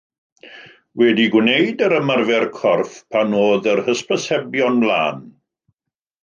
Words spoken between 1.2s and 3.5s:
gwneud yr ymarfer corff pan